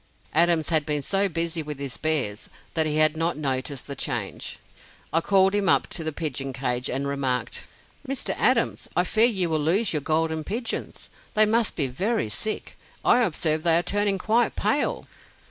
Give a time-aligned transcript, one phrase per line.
[0.33, 4.57] Adams had been so busy with his bears that he had not noticed the change.
[5.13, 7.65] I called him up to the pigeon cage, and remarked:
[8.07, 8.33] "Mr.
[8.35, 13.21] Adams, I fear you will lose your Golden Pigeons; they must be very sick; I
[13.21, 15.05] observe they are turning quite pale!"